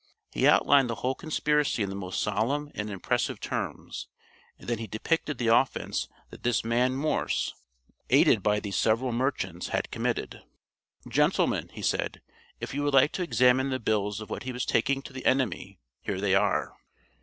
[0.31, 4.07] He outlined the whole conspiracy in the most solemn and impressive terms,
[4.57, 7.53] and then he depicted the offense that this man Morse,
[8.09, 10.41] aided by these several merchants, had committed.
[11.07, 12.19] "Gentlemen," he said,
[12.59, 15.27] "if you would like to examine the bills of what he was taking to the
[15.27, 16.73] enemy, here they are."